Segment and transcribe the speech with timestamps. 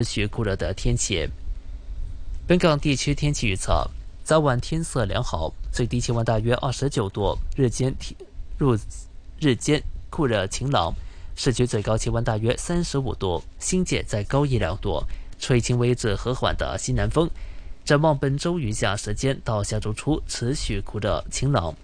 [0.00, 1.28] 持续酷热的天气。
[2.46, 3.86] 本港地区天气预测：
[4.24, 8.16] 早晚天色良好，最低气温大约二十九度，日间天
[8.56, 8.74] 入
[9.38, 10.94] 日间酷热晴朗，
[11.36, 15.04] 市区最高气温大约三十五度，新界再高一两度，
[15.38, 17.28] 吹轻微至和缓的西南风。
[17.84, 21.74] 展望本周余下时间到下周初持续酷热晴朗，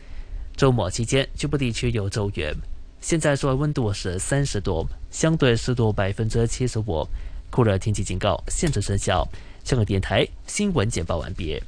[0.57, 2.51] 周末期间局部地区有骤雨。
[2.99, 7.07] 现在室外温度是三十度，相对湿度百分之七十五。
[7.51, 9.27] 酷热天气警告现正生效。
[9.65, 11.61] 香港电台新闻简报完毕。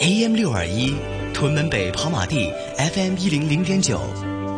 [0.00, 0.94] AM 六二一，
[1.34, 4.00] 屯门北跑马地 FM 一零零点九，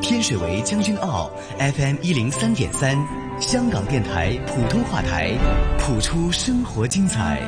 [0.02, 2.94] 天水围将军澳 FM 一零三点三，
[3.40, 5.32] 香港电台普通话台，
[5.78, 7.40] 谱出生活精彩。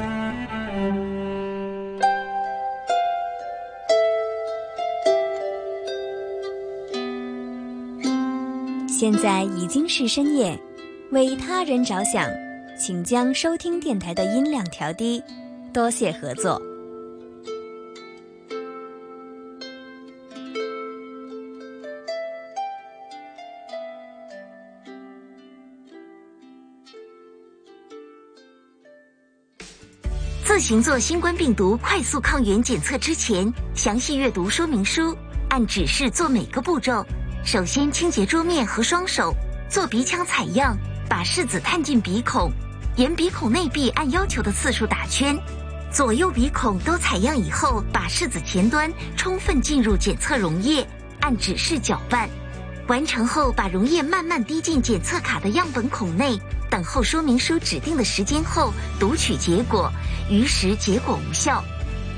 [8.89, 10.59] 现在已经是深夜。
[11.13, 12.27] 为他人着想，
[12.75, 15.23] 请将收听电台的音量调低，
[15.71, 16.59] 多谢合作。
[30.43, 35.15] 自行做新冠病毒快速抗原检测之前，详细阅读说明书，
[35.51, 37.05] 按指示做每个步骤。
[37.45, 39.35] 首先清洁桌面和双手，
[39.69, 40.75] 做鼻腔采样。
[41.13, 42.51] 把拭子探进鼻孔，
[42.97, 45.39] 沿鼻孔内壁按要求的次数打圈，
[45.93, 50.89] 左右鼻孔都采样以后，把拭子前端充分浸入检测溶液，
[51.21, 52.31] 按指示搅拌。
[52.87, 56.41] 完成后，把溶液慢慢滴进检测卡的样本孔内，
[56.71, 59.93] 等候说明书指定的时间后读取结果，
[60.31, 61.63] 于时结果无效。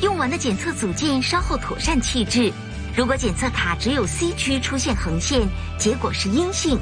[0.02, 2.52] 用完的检测组件稍后妥善弃置。
[2.96, 5.48] 如果检测卡只有 C 区出现横线，
[5.80, 6.78] 结果是阴性。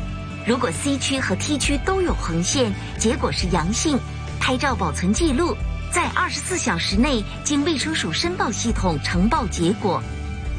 [0.46, 3.98] 如果 C 区和 T 区都有横线，结果是阳性，
[4.40, 5.56] 拍照保存记录，
[5.92, 10.02] 在二十四小时内经卫生署申报系统呈报结果。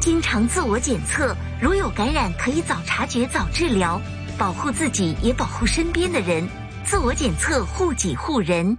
[0.00, 4.00] 经常自我检测，如有感染，可以早察觉、早治疗，
[4.38, 6.46] 保护自己也保护身边的人。
[6.84, 8.76] 自我检测，护己护人。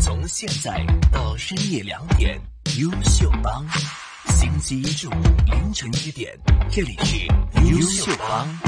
[0.00, 2.38] 从现在到深夜两点，
[2.78, 3.66] 优秀帮，
[4.36, 5.12] 星期一至五
[5.46, 6.38] 凌晨一点，
[6.70, 7.26] 这里是
[7.70, 8.67] 优秀帮。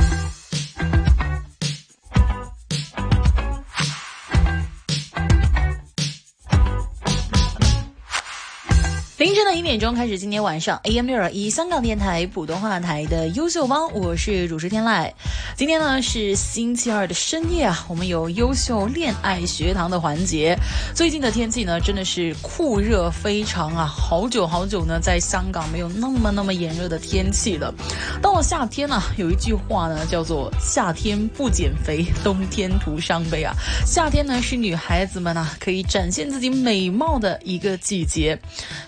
[9.30, 15.08] 凌晨的一点钟开始，今天晚上 AM 六二一香港电台普通话台的优秀帮，我是主持天籁。
[15.56, 20.56] 今天呢是星期二的深夜啊，我们有优秀恋爱学堂的环节。
[20.96, 27.72] 最近的天气呢真的是酷热非常啊，好久好久呢在香港没有那么那么炎热的天气了。
[28.20, 33.54] 到了夏天呢，有一句话呢叫做“夏天不减肥，冬天徒伤悲”啊。
[33.86, 38.36] 夏天呢是女孩子们啊可以展现自己美貌的一个季节。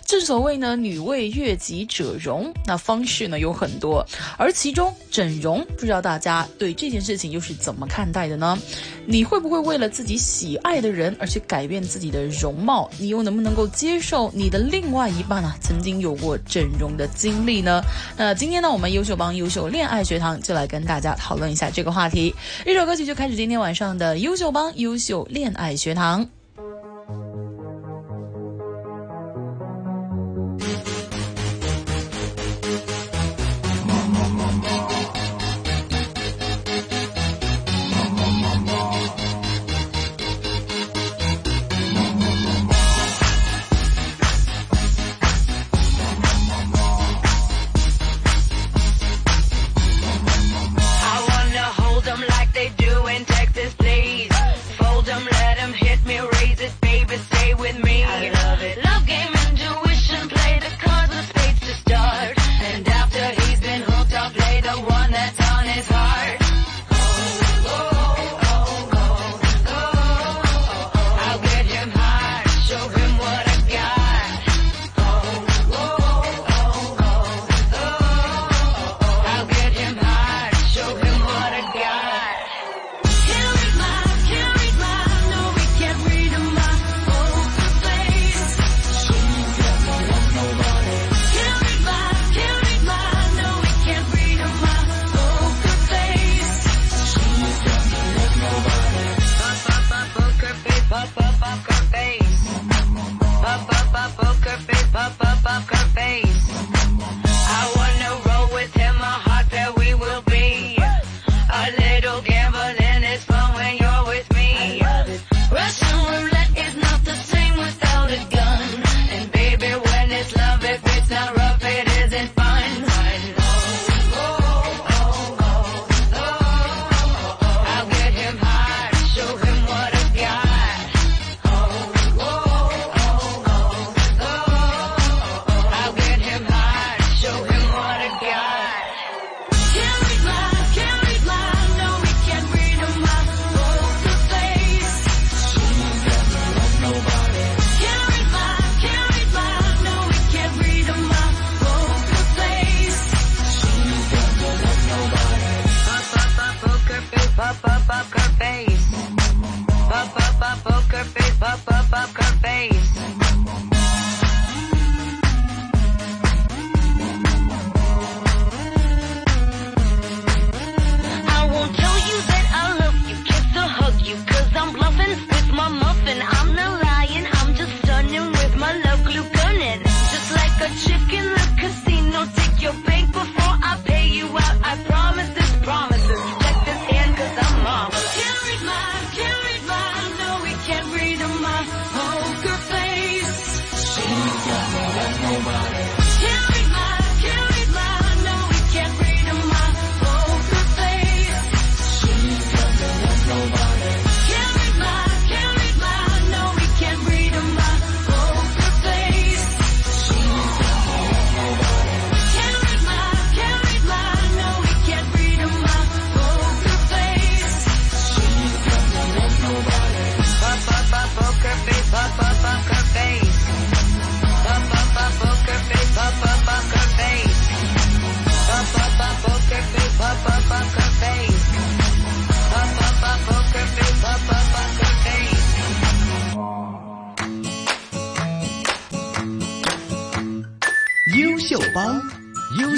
[0.04, 4.02] 正所谓呢，女为悦己者容，那方式呢有很多，
[4.38, 8.58] 而其中整容，不知道大家对这件事情又是怎么看待的呢？
[9.04, 12.90] 你会不会为了自己喜爱的人而去改变自己的容貌？
[12.96, 17.82] 你又能不能够接受你的另外一半啊曾经有过整容的经历呢？
[18.16, 22.34] 那今天呢，我们优秀帮优秀恋爱学堂就来跟大家讨论一下这个话题。
[22.66, 26.26] 一首歌曲就开始今天晚上的优秀帮优秀恋爱学堂。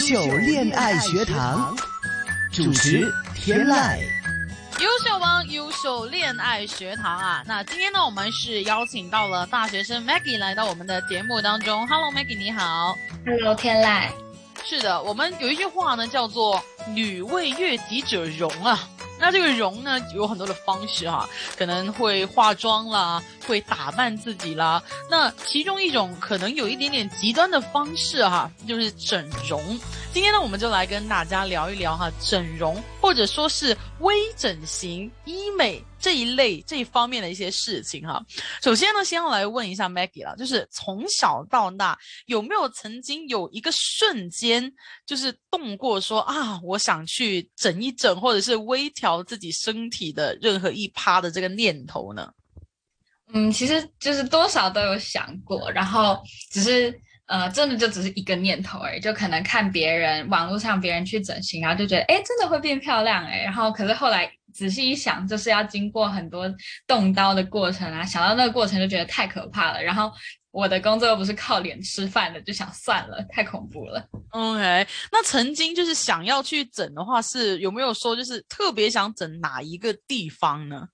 [0.06, 1.74] 秀恋爱学堂，
[2.52, 3.98] 主持天籁。
[4.78, 11.88] 优秀帮优秀恋爱学堂啊，那今天呢，我们是邀请到了大学生 Maggie 来到我们的节目当中。
[11.88, 12.94] Hello Maggie，你好。
[13.24, 14.10] Hello，天籁。
[14.62, 16.62] 是的，我们有一句话呢，叫做
[16.92, 18.78] “女为悦己者容”啊。
[19.24, 21.26] 那这个容呢，有很多的方式哈、
[21.56, 24.82] 可能会化妆啦，会打扮自己啦。
[25.10, 29.80] 那其中一种可能有一点点极端的方式哈、就是整容。
[30.12, 38.24] 今天呢，我们就来跟大家聊一聊哈，整容或者说是微整形、医美这一类这一方面的一些事情哈。
[38.62, 44.72] 首先呢，先要来问一下 Maggie 啦，就是从小到大有没有曾经有一个瞬间，
[45.04, 52.32] 就是动过说啊，我想去整一整，或者是微调自己身体的任何一趴的这个念头呢？
[53.34, 66.52] 嗯，其实就是多少都有想过，然后只是呃，真的就只是一个念头而已，就可能看别人网络上别人去整形，然后就觉得哎，真的会变漂亮哎，然后可是后来仔细一想，就是要经过很多
[66.86, 70.12] 动刀的过程啊，想到那个过程就觉得太可怕了，然后
[70.50, 74.06] 我的工作又不是靠脸吃饭的，就想算了，太恐怖了。
[74.30, 80.88] OK，那曾经就是想要去整的话，是有没有说就是特别想整哪一个地方呢？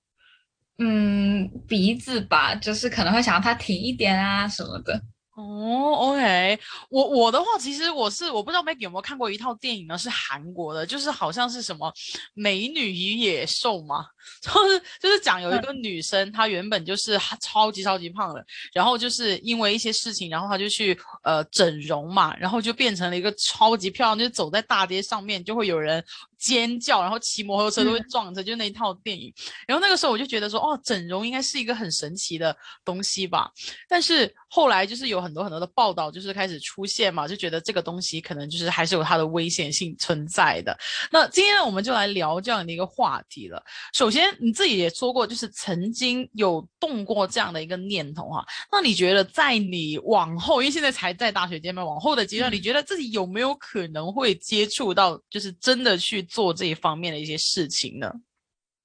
[0.79, 5.03] 嗯，鼻子吧，就是可能会想要它挺一点啊什么的。
[5.41, 6.59] 哦，OK，
[6.91, 11.91] 我我的话，其实我是我不知道 Maggie 有没有看过一套电影呢，是韩国的，就是好像是什么
[12.35, 14.05] 《美女与野兽》嘛，
[14.43, 26.05] 就是就是讲有一个女生，她原本就是超级超级胖的，然后就是因为一些事情，然后她就去呃整容嘛，然后就变成了一个超级漂亮，就是走在大街上面就会有人
[26.41, 29.33] 尖叫，然后骑摩托车都会撞着，就那一套电影。
[29.67, 33.51] 然后那个时候我就觉得说，哦，整容应该是一个很神奇的东西吧。
[33.87, 40.77] 但是后来就是有很多很多的报道，就是开始出现嘛，就觉得这个东西可能就是还是有它的危险性存在的。
[41.13, 43.63] 那今天呢，我们就来聊这样的一个话题了。
[43.93, 48.45] 首先，你自己也说过，就是曾经有动过这样的一个念头哈。
[48.73, 58.11] 那你觉得在你往后，因为现在才在大学阶段，往后的阶段，你觉得自己有没有可能会接触到，就是真的去做这一方面的一些事情呢？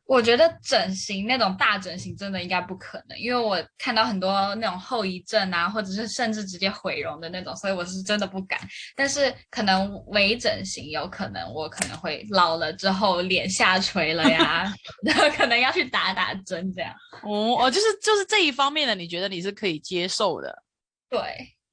[0.08, 8.60] 我觉得整形那种大整形真的应该不可能，因为我看到很多那种后遗症啊，或者是甚至直接毁容的那种，所以我是真的不敢。
[8.96, 14.72] 但是可能微整形有可能，我可能会老了之后脸下垂了呀，
[15.04, 16.94] 然后可能要去打打针这样。
[17.24, 20.56] 哦哦，就是就是这一方面的，你觉得你是可以接受的？
[21.10, 21.20] 对，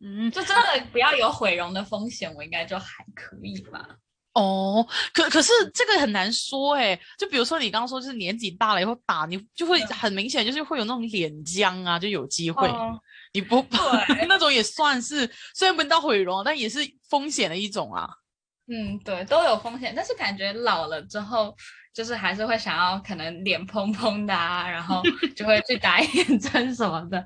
[0.00, 3.86] 嗯，就真的不要有毁容的风险，我应该就还可以吧。
[4.34, 12.66] 哦，可可是这个很难说哎，就比如说你刚刚说，就是年纪大了以后打你就会很明显，就是会有那种脸僵啊，就有机会。
[12.68, 12.98] 哦
[13.34, 13.78] 你不对
[14.28, 18.06] 那种也算是，虽然不到毁容，但也是风险的一种啊。
[18.66, 21.56] 嗯，对，都有风险，但是感觉老了之后，
[21.94, 25.02] 就是还是会想要可能脸嘭嘭的啊，然后
[25.34, 27.24] 就会去打眼针什么的，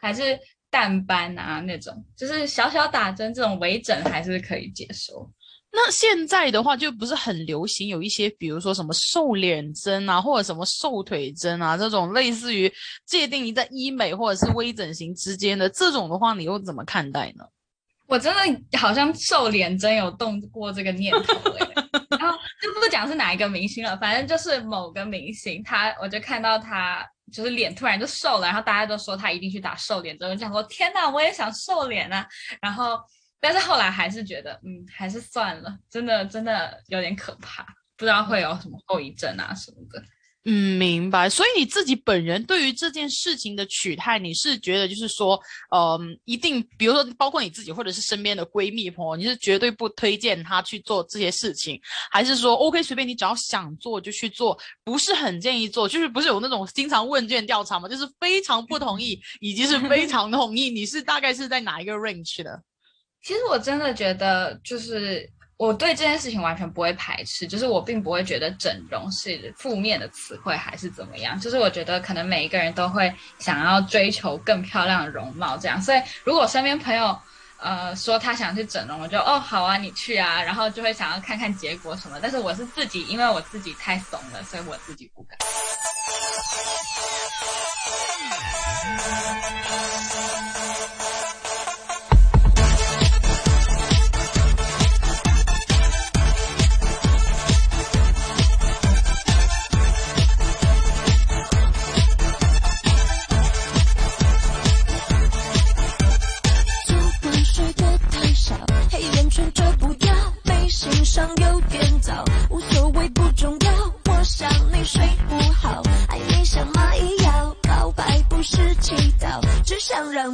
[0.00, 0.38] 还是
[0.70, 5.28] 淡斑啊那种，就是小小打针这种微整还是可以接受。
[5.70, 12.72] 那现在的话，就不是很流行有一些，比如说什么瘦脸针啊，或者什么瘦腿针啊，这种类似于
[13.06, 17.44] 界定在医美或者是微整形之间的这种的话，你又怎么看待呢？
[18.06, 21.68] 我真的好像瘦脸针有动过这个念头哎、
[22.18, 32.26] 然后就不讲是哪一个明星了，反正就是某个明星，他我就看到他就是脸突然就瘦了，然后大家都说他一定去打瘦脸针，我想说天哪，我也想瘦脸啊。
[32.62, 32.98] 然后，
[33.40, 37.64] 但是后来还是觉得，嗯，还是算了，真的真的有点可怕，
[37.96, 40.02] 不知道会有什么后遗症啊什么的。
[40.44, 41.28] 嗯，明白。
[41.28, 45.38] 所以你自己本人对于这件事情的取态，你是觉得就是说，
[45.76, 51.78] 嗯，一定，比如说包括你自己或者是身边的闺蜜朋友，你是绝对不推荐她去做这些事情，
[52.10, 55.86] 还是说 OK 随便你只要想做就去做，不是很建议做？
[55.86, 57.86] 就是不是有那种经常问卷调查嘛？
[57.86, 62.62] 就是非常不同意，以及是非常同意，你是大概是在哪一个 range 的？
[63.22, 65.28] 其实我真的觉得就是。
[65.58, 77.18] 我对这件事情完全不会排斥，就是我并不会觉得整容是负面的词汇还是怎么样，就是我觉得可能每一个人都会想要追求更漂亮的容貌这样，所以如果身边朋友
[77.58, 85.36] 呃说他想去整容，我就哦好啊你去啊，然后就会想要看看结果什么，但是我是自己，因为我自己太怂了，所以我自己不敢。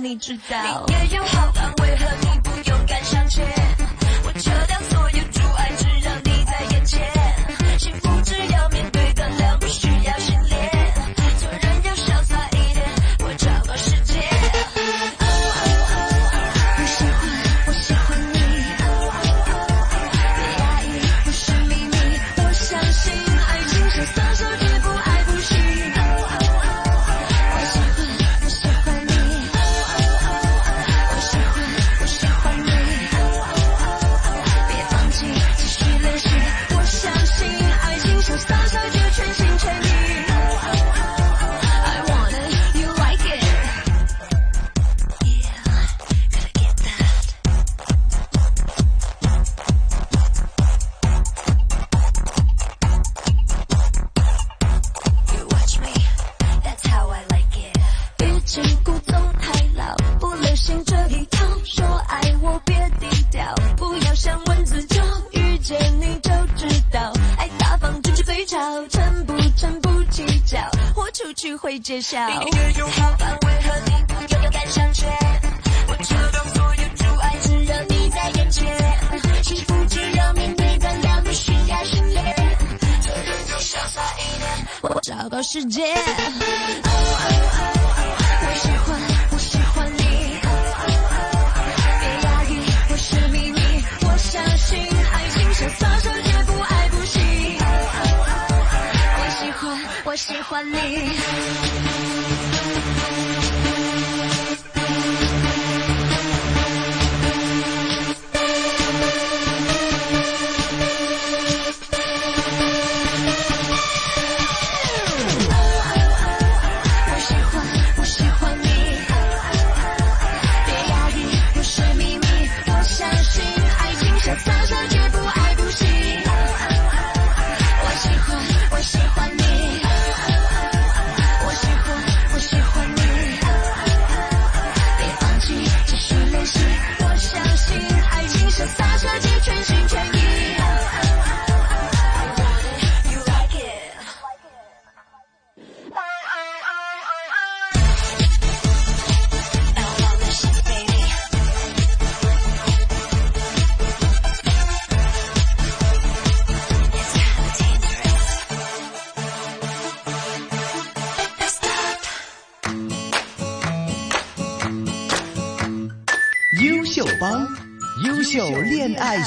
[0.04, 0.84] 你知道，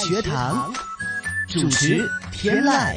[0.07, 0.73] 学堂，
[1.49, 2.95] 主持天籁。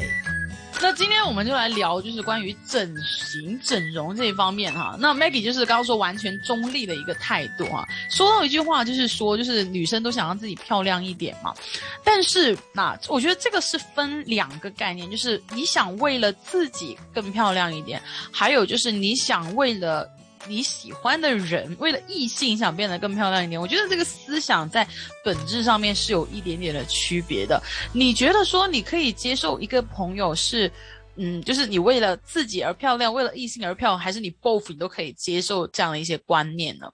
[0.81, 4.95] 那今天我们就来聊，就是关于整形、整容这一方面哈。
[4.97, 7.85] 那 Maggie 就是刚刚说完全中立的一个态度哈。
[8.09, 11.53] 说到一句话，就是说，就是女生都想让自己漂亮一点嘛。
[12.01, 18.01] 但是那我觉得这个是分两个概念，就是你想为了自己更漂亮一点，
[18.31, 20.09] 还有就是你想为了。
[20.47, 24.87] 你喜欢的人，为了异性想变得更漂亮一点，我觉得这个思想在
[25.23, 27.61] 本质上面是有一点点的区别的。
[27.93, 30.71] 你觉得说你可以接受一个朋友是，
[31.15, 36.91] 嗯，就是你为了自己而漂亮，为了异性而漂亮，还是你 both 你都可以接受这样的一些观念呢？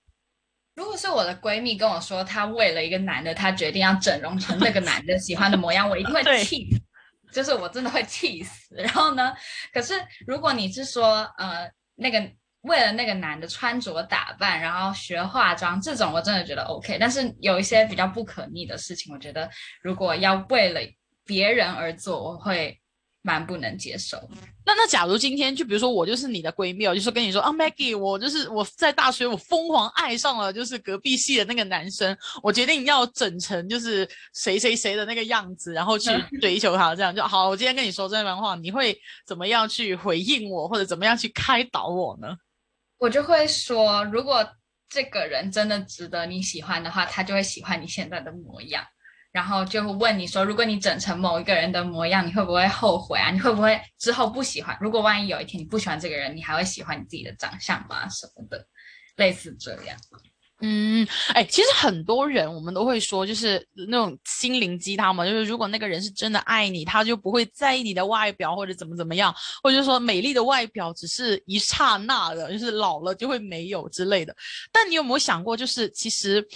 [0.75, 6.79] 如果是我的闺蜜跟我说，她为了一个男的，她决定要整容成那个男的喜欢的模样，我一定会气死，
[7.33, 8.75] 就是我真的会气死。
[8.75, 9.33] 然后呢，
[9.73, 9.95] 可是
[10.27, 12.21] 如果你是说，呃，那个
[12.67, 16.97] 为了那个男的穿着打扮，然后学化妆这种，我真的觉得 OK。
[16.99, 19.49] 但是有一些比较不可逆的事情，我觉得
[19.81, 20.79] 如果要为了
[21.25, 22.79] 别人而做，我会
[23.21, 24.17] 蛮不能接受。
[24.65, 36.09] 那那假如今天就比如说我就是你的闺蜜，我就说跟你说啊，Maggie，我就是我在大学我疯狂爱上了就是隔壁系的那个男生，我决定要整成就是谁谁谁的那个样子，然后去
[36.41, 37.49] 追求他，这样就好。
[37.49, 42.35] 我今天跟你说这番话，你会怎么样去回应我，或者怎么样去开导我呢？
[42.97, 44.47] 我就会说，如果
[44.89, 48.83] 这个人真的值得你喜欢的话，他就会喜欢你现在的模样。
[49.33, 53.29] 然后就会问你说，如果你整成某一个人的模样，你会不会后悔啊？
[53.29, 54.75] 你会不会之后不喜欢？
[54.81, 58.09] 如果万一有一天你不喜欢这个人，你还会喜欢你自己的长相吗？
[58.09, 58.65] 什么的，
[59.17, 59.95] 类似这样。
[60.61, 74.35] 嗯，哎，其实很多人我们都会说，就是那种心灵鸡汤嘛，就是如果那个人是真的爱你，他就不会在意你的外表或者怎么怎么样，或者说美丽的外表只是一刹那的，就是老了就会没有之类的。
[74.71, 76.47] 但你有没有想过，就是其实。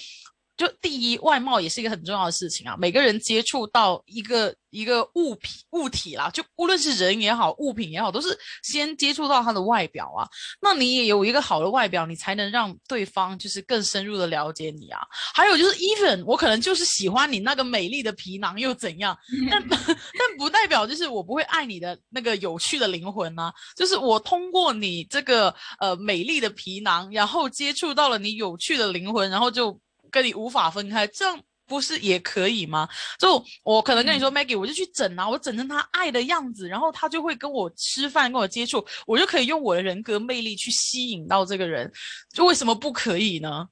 [0.62, 2.78] 就第一，外貌也是一个很重要的事情啊。
[2.78, 10.30] 每个人接触到一个一个物品物体啦，就无论是人也好，物品也好，都是先接触到他的外表啊。
[10.62, 15.00] 那你也有一个好的外表，你才能让对方就是更深入的了解你啊。
[15.34, 19.18] 还有就是，even 我可能就是喜欢你那个美丽的皮囊又怎样？
[19.50, 29.80] 但 但不代表就是我不会爱你的那个有趣的灵魂啊、就是我通过你这个呃美丽的皮囊，然后接触到了你有趣的灵魂，然后就。
[30.12, 32.88] 跟你无法分开，这样不是也可以吗？
[33.18, 41.92] 就我可能跟你说、m a g g i e 我就去整啊，我整成他爱的样子，然后他就会跟我吃饭，跟我接触，我就可以用我的人格魅力去吸引到这个人，
[42.34, 43.68] 就为什么不可以呢？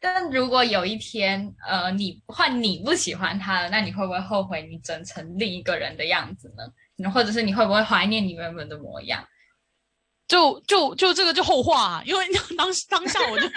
[0.00, 7.10] 但如果有一天，呃，你换你不喜欢他了，那你会不会后悔你整成另一个人的样子呢？
[7.10, 9.22] 或者是你会不会怀念你原本的模样？
[10.28, 13.48] 就就就这个就后话、啊，因为当当下我就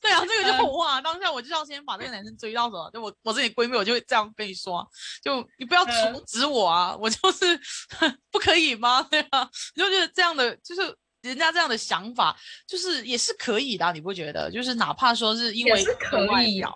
[0.00, 1.00] 对啊，这个就后话、啊。
[1.00, 4.86] 当下我就要先把这个男生追到手，就我我是你闺蜜，我就会这样跟你说，啊
[5.24, 7.60] 就你不要阻止我啊，我就是
[8.30, 9.02] 不可以吗？
[9.10, 14.48] 对啊，就觉得这样的就是人家这样的想法，就是也是可以的啊、你不觉得？
[14.52, 16.72] 就是哪怕说是因为可外以表，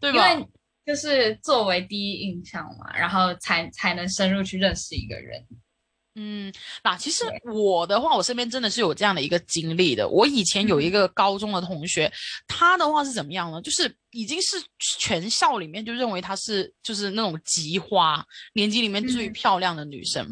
[0.00, 0.32] 对吧？
[0.32, 0.48] 因为
[0.86, 5.46] 就是作为第一印象嘛，然后才才能深入去认识一个人。
[6.16, 6.52] 嗯，
[6.84, 10.08] 那其实我的话，我身边真的是有这样的一个经历的。
[10.08, 12.12] 我以前有一个高中的同学，
[12.46, 13.60] 他的话是怎么样呢？
[13.62, 14.56] 就是已经是
[15.00, 20.24] 全校里面就认为她是就是那种极花，年级里面最嗯漂亮的女生，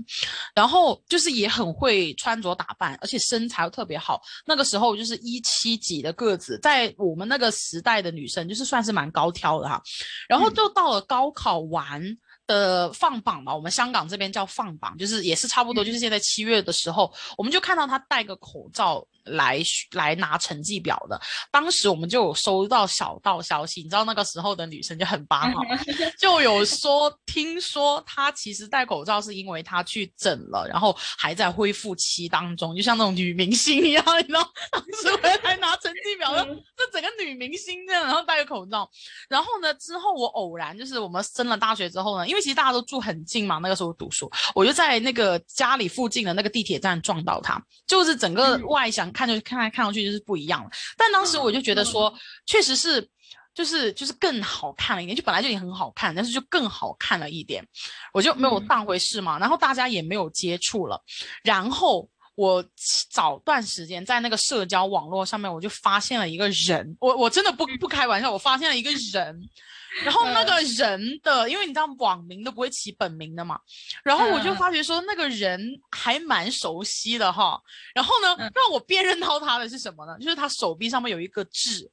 [0.54, 4.20] 然后就是也很会穿着打扮，而且身材又特别好。
[4.46, 9.82] 那个时候就是一七几的个子，在我们那个时代的女生就是算是蛮高挑的哈。
[10.28, 12.00] 然后就到了高考完。
[12.46, 21.20] 的放榜吧，我们香港这边叫放榜，就是也是差不多，就是现在七月的时候，我们就看到他戴个口罩来来拿成绩表的。
[21.50, 25.62] 当时我们就有收到小道消息，你知道那个时候的女生就很八卦，
[26.18, 36.44] 就有说听说她其实戴口罩是因为她去整了，然后还在恢复期当中，就像那种女明星一样，你知道，当时回来拿成绩表的，
[36.76, 38.88] 这整个女明星这样，然后戴个口罩。
[39.28, 50.70] 然后呢，之后我偶然就是我们升了大学之后呢，因为其实大家都住很近嘛，那个时候读书，我就在那个家里附近的那个地铁站撞到她，就是整个外想看就看来看上去就是不一样了。
[50.96, 52.12] 但当时我就觉得说，
[52.46, 53.08] 确实是。
[53.54, 57.62] 就是就是更好看了一点，就本来就已经很好看，但是就更好看了一点，
[58.14, 59.38] 我就没有当回事嘛。
[59.38, 60.98] 然后大家也没有接触了，
[61.44, 62.64] 然后我
[63.10, 69.38] 早段时间在那个社交网络上面，我就发现了一个人，我我真的不不开玩笑，我发现了一个人。
[70.04, 73.58] 然后那个人的，因为你知道网名都不会起本名的嘛，
[74.02, 77.60] 然后我就嗯发觉说那个人还蛮熟悉的哈。
[77.94, 80.16] 然后呢，嗯让我辨认到他的是什么呢？
[80.18, 81.88] 就是他手臂上面有一个痣，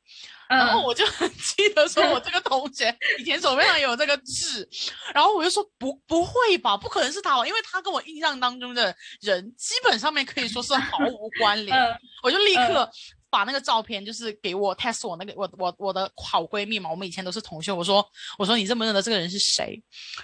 [0.47, 4.67] 然嗯后我就很记得说，我这个同学以前手臂上也有这个痣，
[5.13, 12.89] 然后我就说不不会吧，不可能是他吧，因为他跟我印象当中的人基本上面可以说是毫无关联，嗯我就立刻。
[13.30, 17.72] 把那个照片就是给我 test 我那个我我我的好闺蜜嘛，我们以前都是同学。
[17.72, 18.06] 我说
[18.38, 19.82] 我说你认不认得这个人是谁？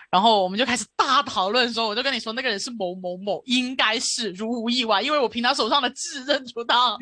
[0.09, 6.97] 然后我们就开始大讨论说，我就跟你说那个人是某某某，应该是如无意外，因为我凭他手上的痣认出他。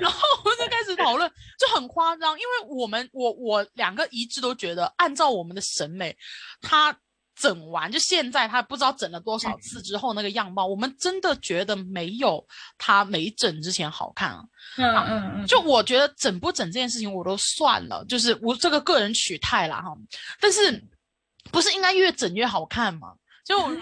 [0.00, 6.16] 然后我们就开始讨论，就很夸张，因为我们我我两个一致都觉得，按照我们的审美，
[6.60, 6.96] 他
[7.38, 12.44] 整完，就现在他不知道整了多少次之后那个样貌，我们真的觉得没有
[12.76, 14.42] 他没整之前好看啊。
[14.76, 19.96] 嗯嗯嗯，就我觉得整不整这件事情我都算了，就是我这个个人取态啦哈。
[20.40, 20.84] 但是
[21.50, 23.14] 不是应该越整越好看吗？
[23.44, 23.56] 就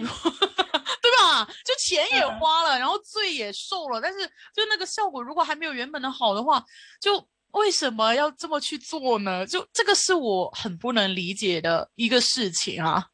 [1.03, 1.45] 对吧？
[1.65, 4.21] 就钱也花了，然后罪也受了，但是
[4.55, 6.65] 就那个效果如果还没有原本的好的话，
[7.01, 9.47] 就为什么要这么去做呢？
[9.47, 13.05] 就这个是我很不能理解的一个事情啊。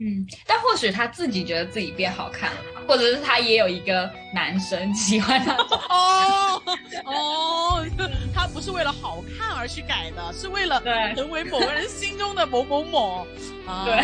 [0.00, 5.54] 嗯，但或许他自己觉得自己变好看了，或者是他也有一个男生喜欢他。
[5.88, 6.62] 哦
[7.04, 7.84] 哦，
[8.32, 13.26] 他不是为了好看而去改的，是为了对成为某个人心中的某某某。
[13.66, 13.94] 啊、对，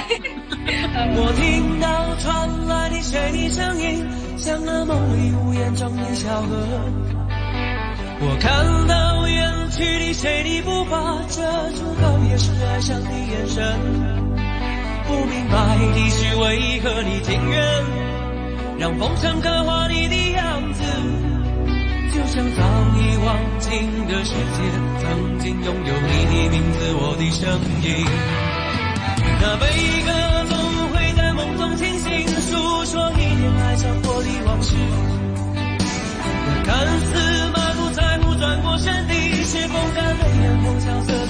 [1.16, 4.04] 我听到传来的水的声音，
[4.36, 6.56] 像那梦里无言中的小河。
[8.20, 14.33] 我看到远去的谁的步伐，遮住告别时哀伤的眼神。
[15.06, 17.62] 不明白的是为何你情愿
[18.78, 20.82] 让风尘刻画你的样子，
[22.12, 22.62] 就像早
[22.96, 24.62] 已忘情的世界，
[25.00, 27.48] 曾经拥有你的名字，我的声
[27.82, 28.04] 音。
[29.40, 29.64] 那悲
[30.04, 30.10] 歌
[30.48, 30.54] 总
[30.88, 34.74] 会在梦中清醒，诉说一点爱上过的往事。
[36.46, 37.12] 那看似
[37.52, 39.14] 满不在乎转过身的，
[39.44, 41.23] 是风干泪眼后萧瑟。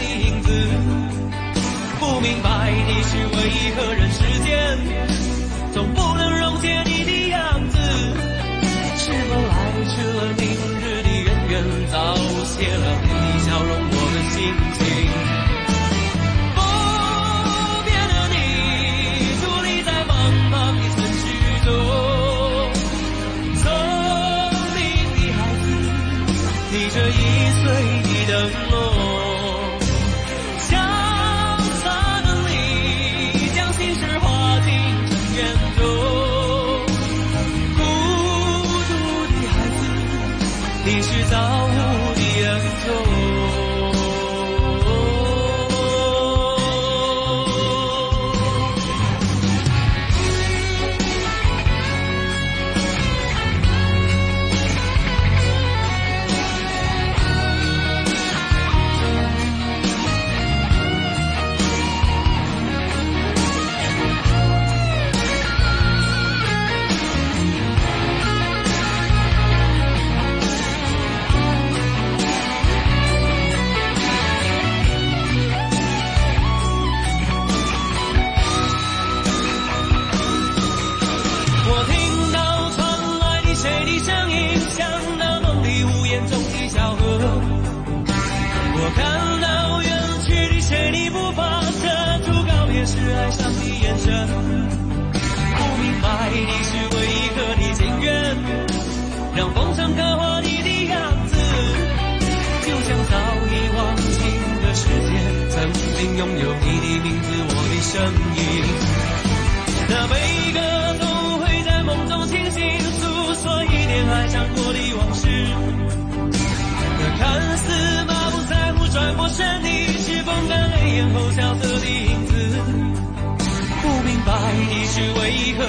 [2.04, 3.36] 不明白你是为
[3.74, 4.78] 何人世间
[5.72, 7.78] 总不能溶解你的样子？
[8.98, 10.44] 是否来迟了明
[10.80, 12.14] 日的渊源，早
[12.44, 12.84] 谢了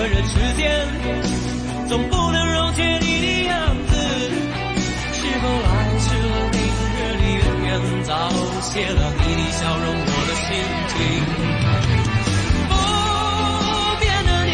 [0.07, 0.87] 人世间
[1.87, 3.93] 总不能溶解你的样子？
[5.13, 5.67] 是否来
[5.99, 6.59] 迟了明
[6.93, 7.69] 日里远远，
[8.03, 8.13] 早
[8.61, 10.47] 谢了你的笑容，我的心
[10.91, 10.93] 情。
[12.69, 12.73] 不
[13.99, 14.51] 变的你，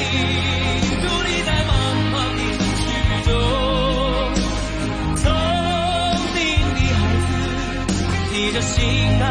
[1.01, 1.69] 伫立在茫
[2.11, 2.39] 茫的
[2.79, 2.81] 城
[3.23, 3.29] 市中，
[5.17, 5.23] 聪
[6.33, 6.39] 明
[6.75, 7.29] 的孩子，
[8.31, 8.77] 提着心
[9.21, 9.25] 爱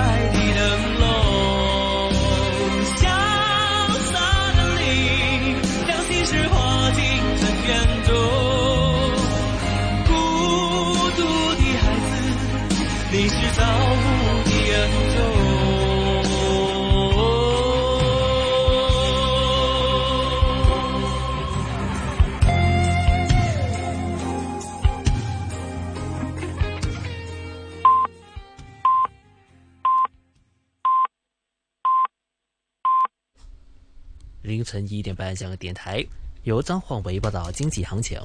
[35.01, 36.05] 一点半，香港电台
[36.43, 38.21] 由张焕维报道经济行情。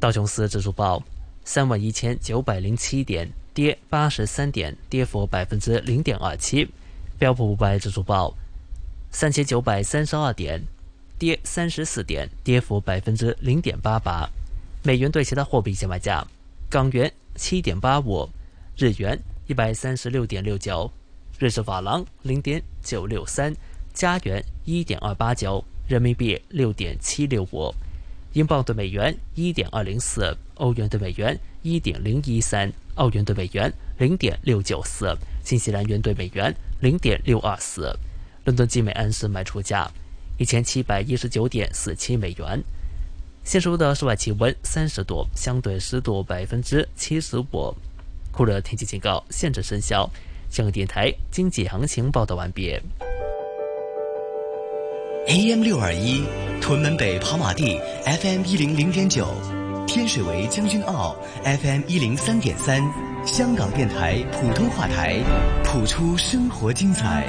[0.00, 1.02] 道琼斯指数报
[1.44, 6.66] 三万一千九百零七点，跌八十三点，跌幅百分之零点二七。
[7.18, 8.34] 标普五百指数报
[9.10, 10.64] 三千九百三十二点，
[11.18, 14.26] 跌三十四点，跌幅百分之零点八八。
[14.82, 16.26] 美元对其他货币现卖价：
[16.70, 18.26] 港元七点八五，
[18.78, 20.90] 日元一百三十六点六九，
[21.38, 23.54] 瑞士法郎零点九六三。
[23.92, 27.74] 加元一点二八九，人民币六点七六五，
[28.32, 37.96] 英镑兑美元一点二零四，欧元兑美元一点零一三，澳元兑美元零点六九四，新西兰元兑美元零点六二四。
[38.44, 39.88] 伦敦金每安士卖出价
[40.38, 42.62] 一千七百一十九点四七美元。
[43.44, 47.74] 现时的室外气温三十度，相对湿度百分之七十五，
[48.30, 50.08] 酷热天气警告现正生效。
[50.50, 52.78] 香港电台经济行情报道完毕。
[55.28, 56.20] AM 六二一，
[56.60, 59.28] 屯门北跑马地 FM 一零零点九，
[59.86, 62.82] 天水围将军澳 FM 一零三点三，
[63.24, 65.20] 香港电台普通话台，
[65.62, 67.24] 谱出生活精彩。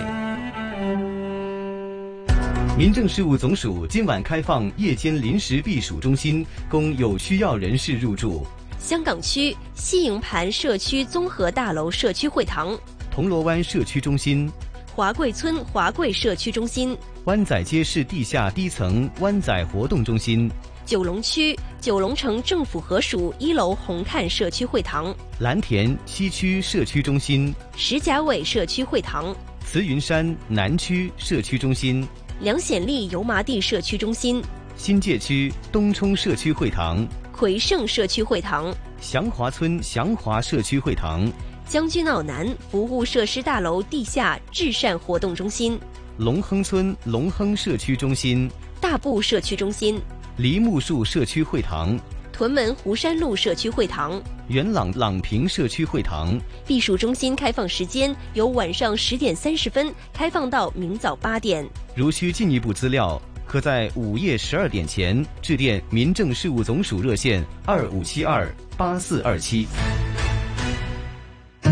[2.75, 8.43] 民政事务总署今晚开放夜间临时避暑中心，供有需要人士入住。
[8.79, 12.75] 香港区西营盘社区综合大楼社区会堂、
[13.11, 14.51] 铜锣湾社区中心、
[14.95, 20.47] 华贵村华贵社区中心、湾仔街市地下低层湾仔活动中心、
[20.85, 32.07] 九龙区九龙城政府合署一楼红磡社区会堂、蓝田西区社区中心、石硖尾社区会堂、慈云山南区社区中心、
[32.39, 34.43] 梁显利油麻地社区中心、
[34.75, 41.27] 新界区东冲社区会堂、葵盛社区会堂、祥华村祥华社区会堂、
[41.67, 45.79] 将军澳南服务设施大楼地下至善活动中心、
[46.17, 48.49] 龙亨村龙亨社区中心、
[48.79, 49.99] 大埔社区中心、
[50.37, 51.97] 梨木树社区会堂、
[52.31, 54.21] 屯门湖山路社区会堂。
[54.49, 56.39] 元朗朗平社区会堂。
[56.67, 61.67] 避暑中心开放时间由晚上十点三十分开放到明早八点。
[61.95, 68.47] 如需进一步资料，可在午夜十二点前致电民政事务总署热线二五七二
[68.77, 69.65] 八四二七。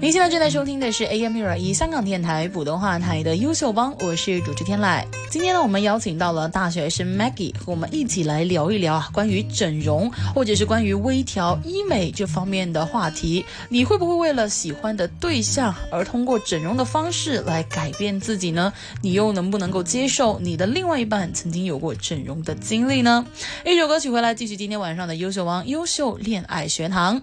[0.00, 5.04] 您现在正在收听的是 AM 六二一香港电台普通话台的优秀帮，我是主持天籁。
[5.28, 13.44] 今天呢，我们邀请到了大学生 Maggie 和我们一起来聊一聊啊，关于整容或者是关于微调医美这方面的话题。
[13.68, 18.72] 你会不会为了喜欢的对象而通过整容的方式来改变自己呢？
[19.02, 23.26] 你又能不能够接受你的另外一半曾经有过整容的经历呢？
[23.66, 27.20] 一首歌曲回来，继续今天晚上的优秀王优秀恋爱学堂。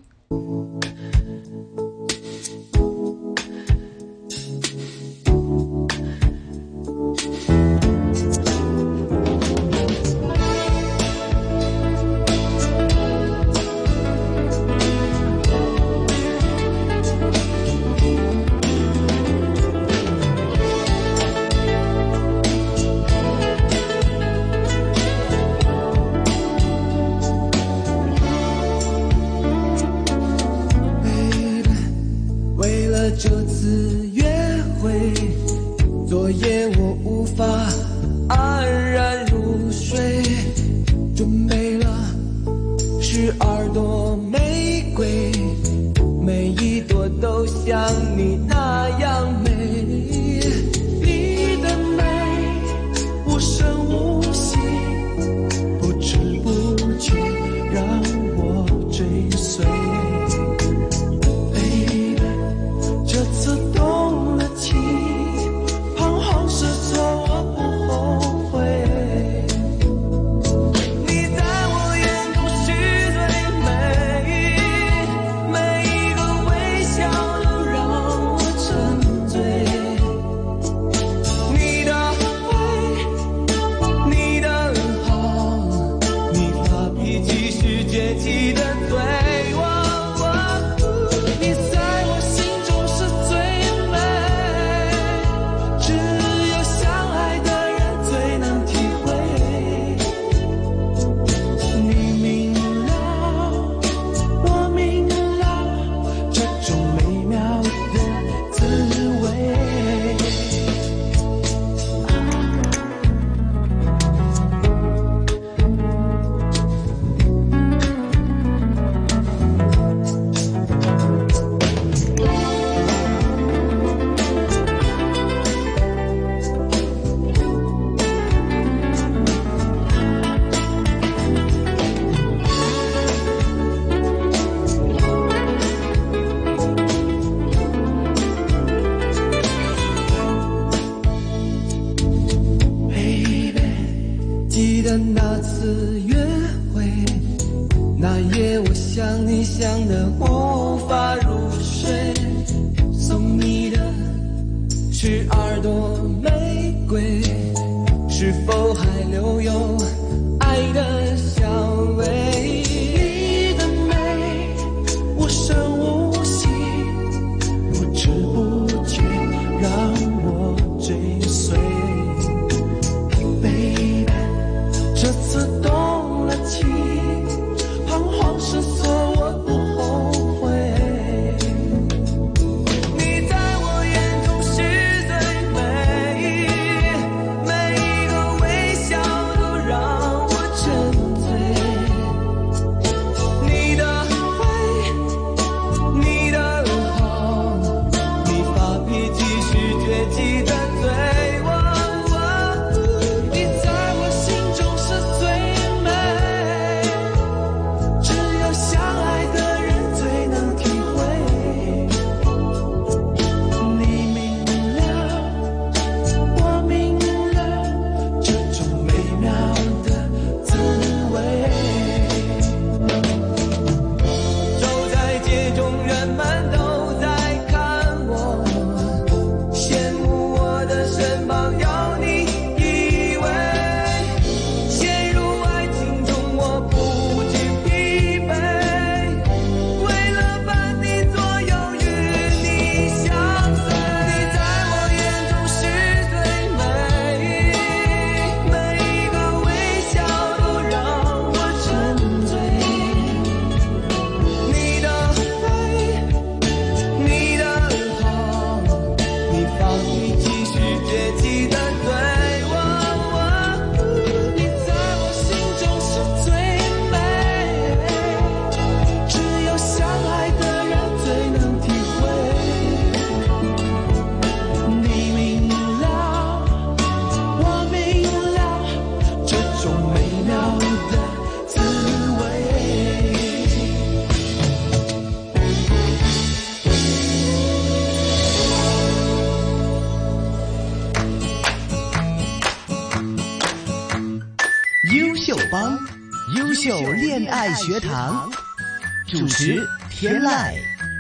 [299.15, 300.54] 主持天籁。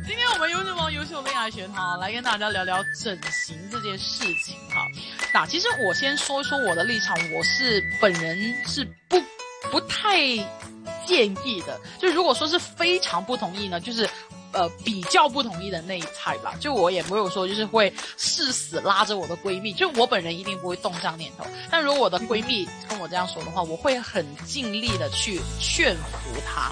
[0.07, 4.87] 今天我们优秀帮优秀恋爱学堂来跟大家聊聊整形这件事情哈。
[5.33, 9.21] 那其实我先说一说我的立场，我是本人是不
[9.69, 10.17] 不太
[11.05, 11.77] 建议的。
[11.99, 14.09] 就如果说是非常不同意呢，就是。
[14.55, 21.45] 呃，比较不同意的那一派吧，就我也没有说就是会誓死拉着我的闺蜜，就我本人一定不会动这样念头。
[21.69, 26.71] 但如果我的闺蜜跟我这样说的话，我会很尽力的去劝服她。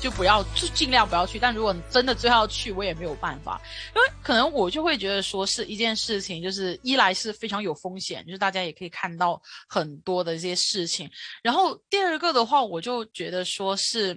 [0.00, 0.44] 就不要，
[0.74, 1.38] 尽量不要去。
[1.38, 3.58] 但如果真的最后要去，我也没有办法，
[3.96, 11.10] 因为可能我就会觉得说是一件事情，就是一来是非常有风险，就是大家也可以看到很多的一些事情。
[11.42, 14.14] 然后第二个的话，我就觉得说是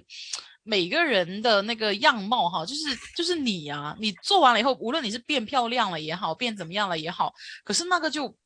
[0.68, 2.82] 每个人的那个样貌哈，就是
[3.16, 7.32] 就是你啊，你做完了以后，无论你是变漂亮了也好，变怎么样了也好，
[7.64, 8.36] 可是那个就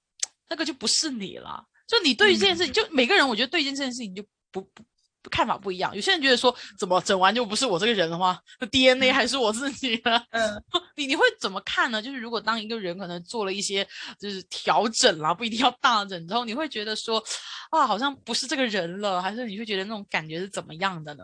[0.48, 1.64] 那个就不是你了。
[1.88, 4.84] 就你对于这件事情，就每个人我觉得对这件事情就不不。
[5.30, 10.26] 看法不一样，有些人觉得说，怎么整完就不是我这个人的话，那 DNA 还是我自己的。
[10.30, 10.60] 嗯，
[10.96, 12.02] 你你会怎么看呢？
[12.02, 13.86] 就是如果当一个人可能做了一些
[14.18, 17.22] 就是调整啦，不一定要大整之后，你会觉得说，
[17.70, 21.22] 啊，好像不是这个人了，还是你会觉得那种感觉是怎么样的呢？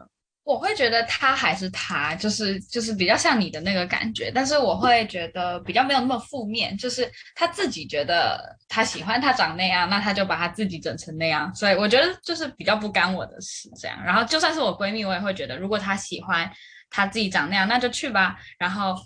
[0.49, 14.03] 我会觉得他还是他，就是就是比较像你的那个感觉，但是我会觉得比较没有那么负面，就是他自己觉得他喜欢他长那样，那他就把他自己整成那样，所以我觉得就是比较不干我的事这样。
[14.03, 16.51] 然后就算是我闺蜜，我也会觉得如果她喜欢
[16.89, 18.39] 她自己长那样，那就去吧。
[18.59, 18.97] 然后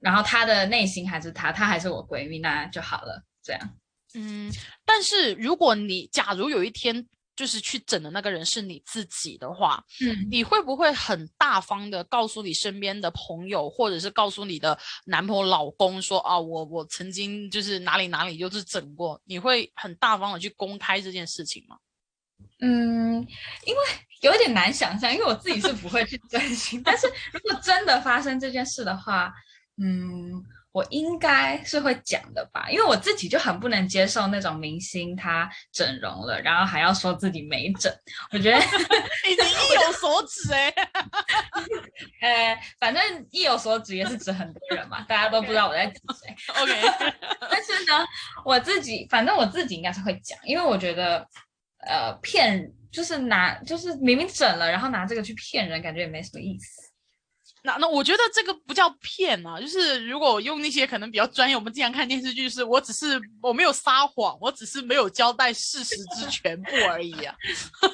[0.00, 3.22] 然后她的内心还是她，她还是我闺蜜，那就好了。
[3.44, 3.60] 这样，
[4.16, 4.52] 嗯，
[4.84, 7.06] 但是如果你假如有一天。
[7.38, 21.76] 就是去整的那个人是你自己的话，嗯，你会不会很大方的告诉你身边的朋友，或者是告诉你的男朋友、老公说啊，我我曾经就是哪里哪里就是整过，你会很大方的去公开这件事情吗？
[22.60, 23.24] 嗯，
[23.64, 23.80] 因为
[24.22, 29.32] 有点难想象，因为我自己是不会去 整形，但是如果真的发生这件事的话，
[29.80, 30.44] 嗯。
[30.72, 37.92] 我应该是会讲的吧，因为我自己就很不能接受那种明星他整容了，然后还要说自己没整。
[38.32, 38.56] 我觉得
[39.28, 40.88] 已经意有所指哎、欸，
[42.52, 46.34] 呃，反正意有所指也是指很多人嘛，大家都不知道我在指谁。
[46.62, 46.72] OK，
[47.50, 48.06] 但是呢，
[48.44, 51.26] 我自己反正我自己应该是会讲，因为我觉得
[51.86, 56.87] 呃骗，就是拿就是明明整了，然后拿这个去骗人，感觉也没什么意思。
[57.68, 67.36] 那那我觉得这个不叫骗啊，就是如果用那些可能比较专业，我们经常看电视剧，是我只是我没有撒谎，我只是没有交代事实之全部而已啊，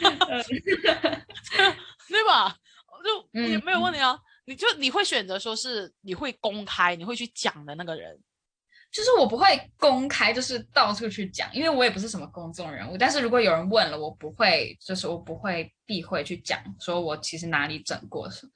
[2.09, 2.57] 对吧？
[3.03, 8.17] 就也没有问题啊，你就你会选择说是你会公开，你会去讲的那个人。
[8.93, 12.97] 就是我不会公开，就是到处去讲，因为我也不是什么公众人物。
[12.97, 18.53] 但是如果有人问了，我不会，就是我不会避讳去讲，说我其实哪里整过什么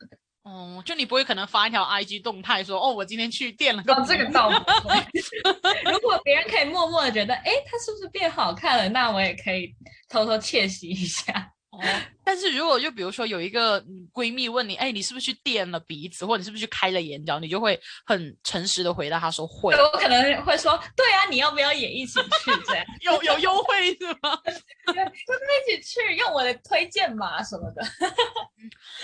[0.49, 0.55] 的。
[0.55, 3.95] 哦，就你不会可能发一条 IG 动态说，哦，我今天去垫了个。
[3.95, 4.97] 哦，这个倒不会。
[5.93, 8.89] 如果别人可以默默的觉得，哎，他是不是变好看了？
[8.89, 9.75] 那我也可以
[10.09, 11.53] 偷偷窃喜一下。
[11.79, 11.85] 哦，
[12.25, 13.81] 但是如果就比如说有一个
[14.13, 19.75] 闺蜜问你，哎，你是不是去垫了鼻子，或者你是不是去开了眼角，你就会很诚实的回答她说会。
[19.75, 22.51] 我可能会说，对啊，你要不要也一起去？
[22.67, 24.37] 这样有有优惠是吗？
[24.87, 27.83] 对，跟他一起去，用我的推荐码什么的。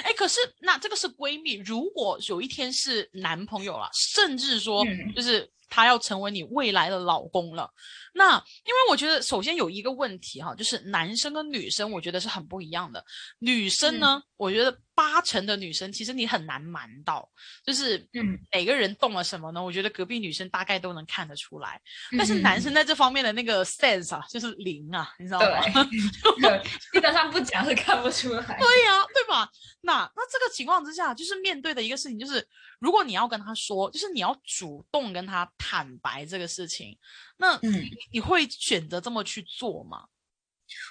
[0.03, 7.71] 哎，可是那这个是闺蜜，如果有一天是男朋友了，甚至说就是他要成为你未来的老公了。
[8.17, 13.05] 那因为我觉得，首先有一个问题哈，就是男生跟女生，我觉得是很不一样的。
[13.41, 17.29] 女生呢，我觉得八成的女生其实你很难瞒到，
[17.67, 19.61] 就是嗯，每个人动了什么呢？
[19.61, 21.81] 我觉得隔壁女生大概都能看得出来。
[22.17, 25.85] 但是男生在这方面的那个 sense 啊，就是零啊，你知道吗？
[26.93, 28.43] 基本上不讲是看不出来。
[28.59, 29.51] 对呀，对吧？
[29.81, 32.47] 那那这个情况之下，就是面对的一个事情，就是
[32.79, 36.97] 如果你要跟他说，就是你要主动跟他坦白这个事情。
[37.37, 40.05] 那嗯，你会选择这么去做吗？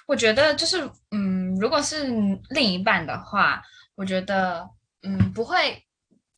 [0.06, 2.06] 我觉得就是，嗯，如果是
[2.50, 3.62] 另一半的话，
[3.94, 4.68] 我觉得，
[5.02, 5.82] 嗯，不会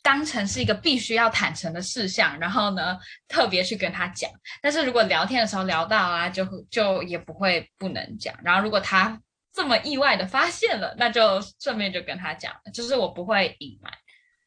[0.02, 2.98] 当成是一个必须要坦诚的事项，然后呢，
[3.28, 4.30] 特别去跟他讲。
[4.62, 8.34] 但是如果聊天的时候聊到啊，就就也不会不能讲。
[8.42, 9.20] 然后如果他
[9.52, 13.92] 这么意外的发现了，那就顺便就跟他讲，就是我不会隐瞒，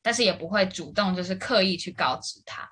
[0.02, 2.68] 但是也不会主动就是刻意去告知他。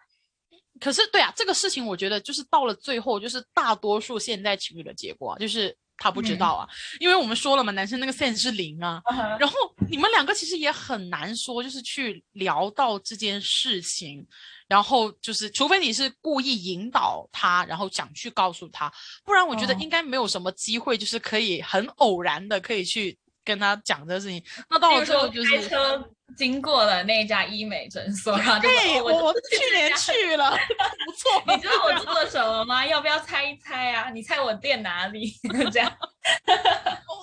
[0.79, 6.67] 可是，对啊，这个事情我觉得就是到了最后，就是大多数现在情侣的结果，就是他不知道啊，
[6.99, 9.01] 因为我们说了嘛，男生那个 sense 是零啊，
[9.39, 9.55] 然后
[9.89, 14.25] 你们两个其实也很难说，就是去聊到这件事情，
[14.67, 18.91] 然后就是除非你是故意引导他，然后想去告诉他，
[19.25, 23.17] 不然我觉得应该没有什么机会，就是可以很偶然的可以去
[23.47, 24.43] 跟他讲这个事情。
[24.69, 26.09] 那到了最后就是开车。
[26.35, 28.67] 经过了那家医美诊所， 然后就
[29.01, 30.51] 我我去年去了，
[31.07, 31.41] 不错。
[31.55, 32.85] 你知道我做了什么吗？
[32.85, 34.09] 要不要猜一猜啊？
[34.09, 35.31] 你猜我店哪里？
[35.71, 35.89] 这样，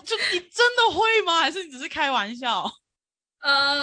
[0.07, 1.39] 就你真的会吗？
[1.43, 2.65] 还是你只是开玩笑？
[3.43, 3.81] 呃，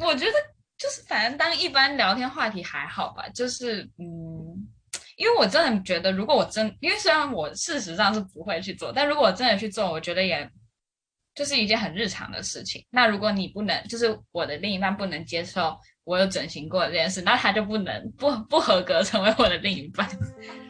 [0.00, 0.32] 我觉得
[0.78, 4.06] 就是反正当一般聊天话题还好吧，就是嗯，
[5.16, 10.48] 因为我真的觉得，如果我真，因为虽然我事实上是不会去做，但如果我真的去做，我觉得也。
[11.34, 12.84] 就是一件很日常的事情。
[12.90, 20.06] 那如果你不能，就是我的另一半不能接受我有整形过这件事，那他就不能不不合格成为我的另一半。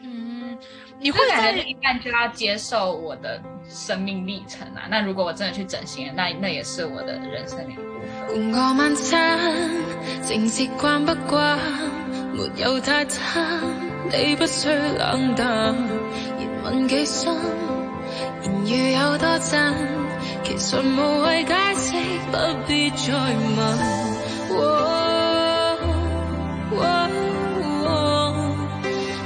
[0.03, 0.57] 嗯，
[0.99, 4.87] 你会感觉另一半就要接受我的生命历程啊。
[4.89, 8.51] 那如果我真的去整形，那那也是我的人生的一部分。
[8.77, 9.39] 晚餐，
[10.27, 11.59] 正习惯不惯，
[12.33, 13.59] 没有太差，
[14.11, 15.75] 你不需冷淡，
[16.89, 17.05] 言
[18.65, 20.02] 语有多真。
[20.43, 21.93] 其实无谓解释，
[22.31, 22.37] 不
[22.67, 23.57] 必再问。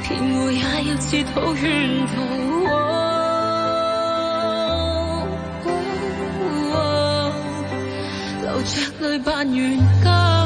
[0.03, 1.65] 骗我也要自讨圈
[2.07, 2.13] 套，
[8.43, 9.59] 流着泪扮冤
[10.03, 10.36] 家。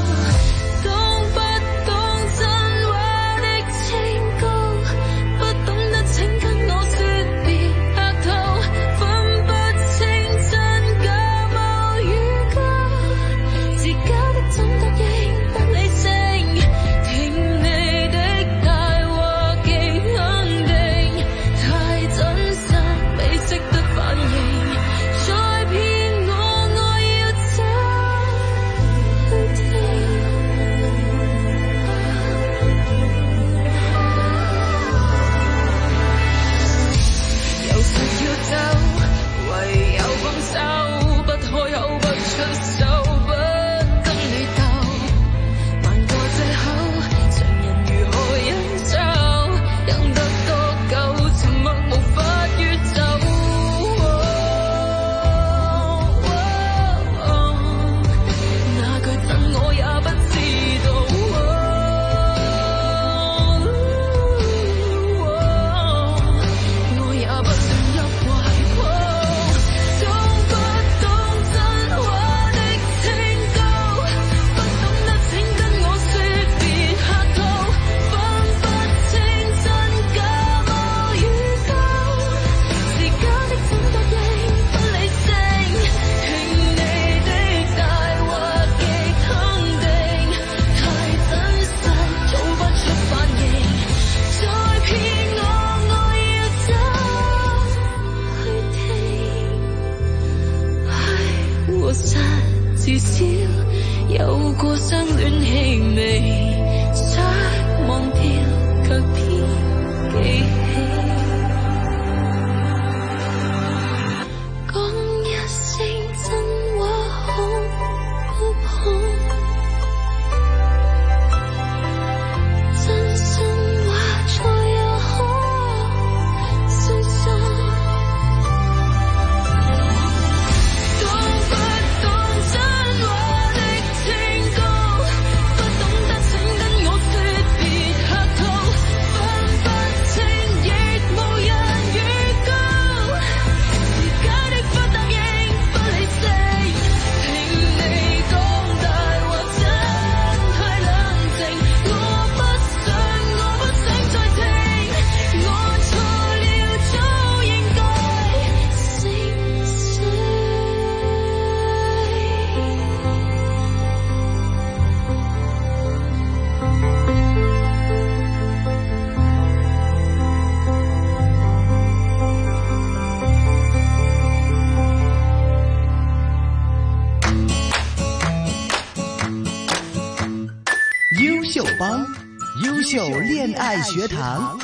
[184.11, 184.59] 堂，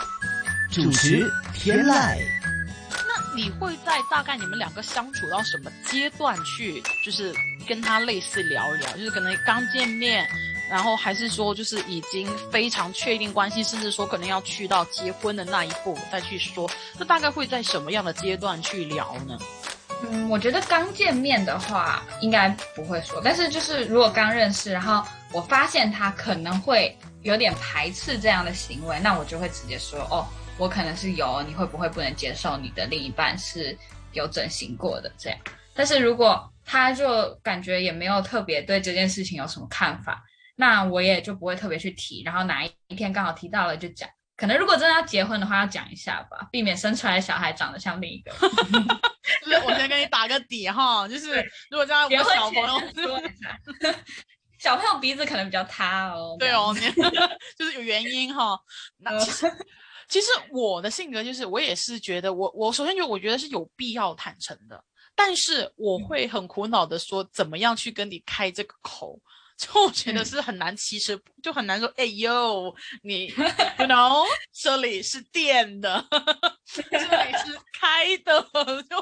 [0.72, 2.18] 主持天籁。
[2.92, 7.34] 那你会在大概你们两个相处到什么阶段去，就是
[7.68, 10.28] 跟他类似聊一聊，就是可能刚见面，
[10.70, 16.70] 然后还是说就是已经非常确定关系，甚至说可能要去到结婚的那一步再去说，
[17.00, 19.38] 那大概会在什么样的阶段去聊呢？
[20.04, 30.26] 嗯，我觉得刚见面的话应该不会说，但是就是如果刚认识，然后我发现他可能会有点排斥这样的行为，那我就会直接说，哦，
[30.58, 33.78] 我可能是有，你会不会不能接受你的另一半是
[34.14, 35.40] 有整形过的这样？
[35.74, 40.24] 但是如果他就感觉也没有特别对这件事情有什么看法，
[40.56, 44.10] 那我也就不会特别去提，然后哪一天刚好提到了就讲。
[44.36, 48.32] 可能如果真的要结婚的话，要讲一下吧，避免生出来的小孩长得像另一个。
[49.44, 53.60] 就是我先跟你打个底哈，就是如果这样，我结婚小朋友前说一下
[54.60, 56.36] 小朋友鼻子可能比较塌哦。
[56.40, 56.74] 对哦，
[57.58, 58.60] 就是有原因哈。
[58.98, 59.52] 那其实，
[60.10, 64.84] 其实我的性格就是，我也是觉得我，我首先就我觉得是有必要坦诚的，
[65.16, 69.20] 但是我会很苦恼的说，怎么样去跟你开这个口。
[69.58, 71.92] 就我觉得是很难，其实就很难说。
[71.96, 76.06] 哎呦，你，you know，这里是电的，
[76.64, 78.40] 这里是开的，
[78.88, 78.98] 就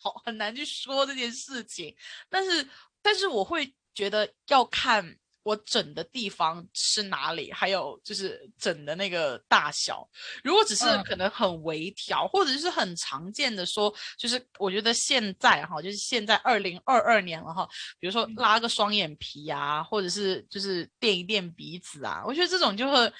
[0.00, 1.94] 好很难去说这件事情。
[2.30, 2.66] 但是，
[3.02, 5.04] 但是我会觉得要看
[5.42, 10.08] 我整的地方是哪里，还有就是整的那个大小。
[10.44, 17.68] 如果只是嗯可能很微调，或者是很常见的说，就是我觉得现在哈，就是现在二零二二年了哈，
[17.98, 23.12] 比如说拉个双眼皮啊，或者是就是垫一垫鼻子啊，我觉得这种就会。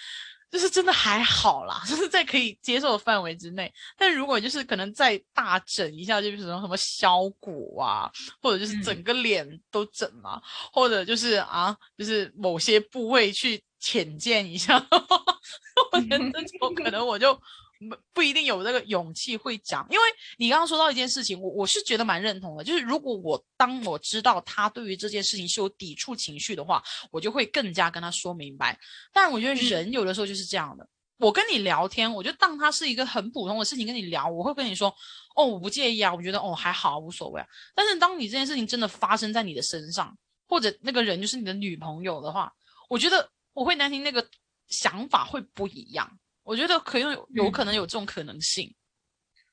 [0.50, 3.72] 就是真的还好啦， 就是在可以接受的范围之内。
[3.96, 10.40] 但如果就是可能再大整一下，就比如说什么削骨啊，或者就是整个脸都整啊，
[10.72, 14.74] 或者就是啊，就是某些部位去浅见一下，
[15.92, 17.38] 我觉得这种可能我就
[17.78, 20.04] 不不一定有那个勇气会讲，因为
[20.36, 28.78] 你刚刚说到一件事情，我我是觉得蛮认同的，就是如果我当我知道他对于这件事情是有抵触情绪的话，我就会更加跟他说明白。
[29.12, 30.88] 但我觉得人有的时候就是这样的。
[31.18, 34.88] 我跟你聊天，我就当他是一个很普通的事情跟你聊，我会跟你说，
[35.34, 37.46] 哦，我不介意啊，我觉得哦还好，无所谓啊。
[37.74, 40.16] 但是当你这件事情真的发生在你的身上，
[40.46, 42.52] 或者那个人就是你的女朋友的话，
[42.88, 44.24] 我觉得我会担心那个
[44.68, 46.08] 想法会不一样。
[46.48, 48.74] 我觉得可能有有可能有这种可能性。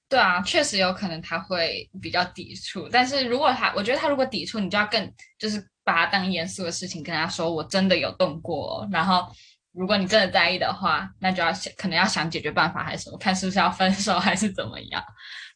[0.08, 9.28] 对啊，确实有可能他会比较抵触，但是如果他，我觉得他如果抵触，你就要更就是把他当严肃的事情跟他说，我真的有动过哦、然后
[9.74, 15.04] 如果你真的在意的话，那就要想可能要想解决办法还是什么，看是不是要分手还是怎么样，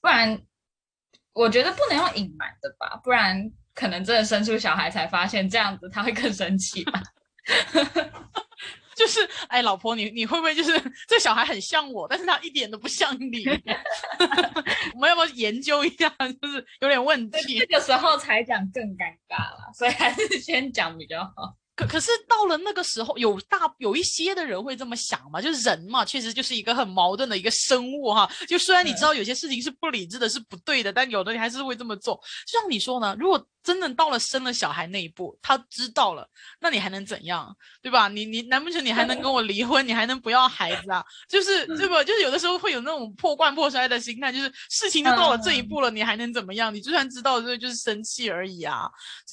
[0.02, 0.38] 不然
[1.32, 7.02] 我觉得不能用隐瞒的吧，不然可能真的生出小孩才发现这样子他会更生气吧。
[9.00, 10.74] 就是，哎，老婆，你你会不会就是
[11.08, 13.45] 这小孩很像我，但是他一点都不像你？
[14.93, 16.14] 我们要不要研究一下？
[16.41, 17.60] 就是有点问题。
[17.60, 21.56] 这个时候才讲更尴尬了，所以还是先讲比较好。
[21.76, 25.39] 可可是到了那个时候，有大有一些的人会这么想嘛？
[25.41, 28.30] 就是人嘛，确实就是一个很矛盾的一个生物哈。
[28.50, 32.20] 就虽然你知道有些事情是不理智的，是不对的，但有的你还是会这么做。
[32.45, 36.28] 就像你说呢，如果真的到了生了小孩那一步，他知道了，
[36.59, 37.55] 那你还能怎样？
[37.84, 38.07] 对吧？
[38.07, 39.88] 你你难不成你还能跟我离婚？
[39.88, 41.05] 你还能不要孩子啊？
[41.30, 42.03] 就是对吧？
[42.03, 46.74] 就是有的时候会有那种破罐破摔的心态，就是事情都到了这一步了，你还能怎么样？
[46.74, 48.89] 你就算知道，这就是生气而已啊，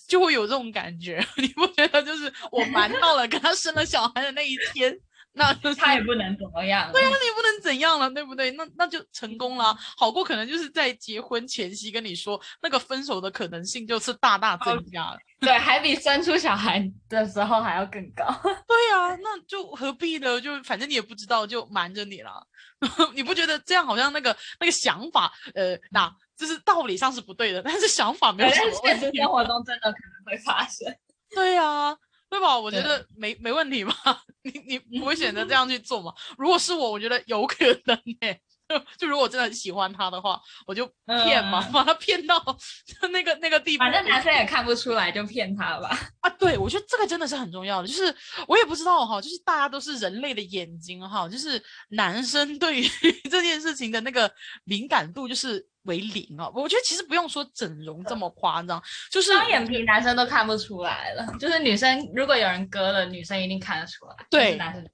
[0.07, 1.27] 就会有这种感觉。
[1.39, 2.03] 你不觉得？
[2.03, 4.95] 就是我瞒到了跟他生了小孩的那一天，
[5.37, 6.91] 那 就是他也不能怎么样。
[6.93, 8.51] 对啊，你也不能怎样了，对不对？
[8.53, 15.19] 那那就成功了，好过可能就是在结婚前夕跟你说那个分手的可能性就是大大增加了。
[15.39, 18.25] 对，还比生出小孩的时候还要更高。
[18.43, 20.41] 对啊，那就何必呢？
[20.41, 22.45] 就反正你也不知道，就瞒着你了。
[23.15, 29.19] 你不觉得这样好像那个那个想法，呃，那就是道理上是不对的，但是想法没有对什但是现实。
[29.19, 30.87] 生活中真的可能会发生。
[31.35, 31.97] 对啊，
[32.37, 32.59] 对吧？
[32.59, 33.95] 我觉得没没问题吧？
[34.43, 36.13] 你你不会选择这样去做吗？
[36.37, 40.87] 如果是我，我觉得有可能诶、就 就如果真的很喜欢他的话，我就
[41.25, 42.37] 骗嘛，嗯把他骗到
[43.11, 43.91] 那个那个地方。
[43.91, 45.99] 反正男生也看不出来，就骗他吧。
[46.21, 48.15] 啊，对，我觉得这个真的是很重要的，就是
[48.47, 51.61] 我也不知道哈，就是大家都是人类的眼睛哈，就是
[51.91, 52.89] 男生对于
[53.31, 54.31] 这件事情的那个
[54.65, 56.51] 敏感度就是为零啊。
[56.55, 64.15] 我觉得其实不用说整容这么夸张，就是双眼皮男生都看不出来了，就是女生如果有人割了，女生一定看得出来。
[64.31, 64.85] 对男生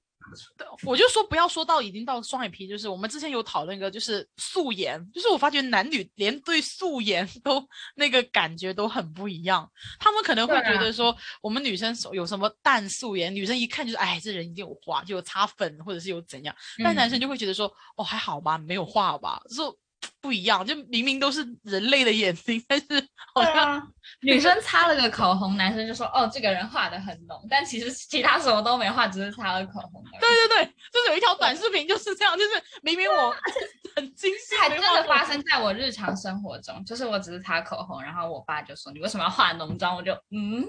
[0.83, 7.63] 我就说不要说到已经到双眼皮，就是我们之前有讨论一个，就是素颜，就是我发觉男女连对素颜 都
[7.93, 9.69] 那个感觉都很不一样。
[9.99, 19.77] 他们可能会觉得说，我们女生有什么淡素颜，女生一看就是哎，这人一定有化，就有擦粉或者是有怎样，但男生就会觉得说，哦还好吧，没有化吧，说
[20.21, 22.85] 不一样，就明明都是人类的眼睛，但是
[23.33, 23.83] 好对像、啊，
[24.21, 30.03] 女生擦了个口红，男生就说哦这个人画的很浓，但其实其他什么都没画，只是擦了口红。
[30.19, 32.51] 对对对，就是有一条短视频就是这样，就是
[32.81, 33.35] 明明我
[33.95, 39.95] 很精细，还真的发生在我日常生活中，就是我只是擦口红，然后我爸就说你为什么要化浓妆？
[39.95, 40.65] 我就嗯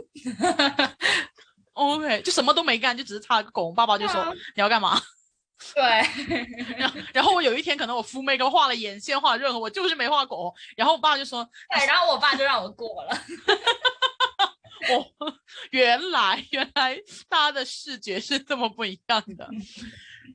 [1.74, 3.74] ，OK，就什么都没干，就只是擦了个口红。
[3.74, 5.00] 爸爸就说、啊你要干嘛？
[5.72, 5.82] 对，
[6.76, 10.54] 然后然后我有一天可能我敷 make up 画了眼线，画了任何，我就是没画口红。
[10.76, 13.16] 然后我爸就说对，然后我爸就让我过了。
[14.90, 15.32] 我，
[15.70, 16.96] 原来原来
[17.28, 19.48] 大家的视觉是这么不一样的。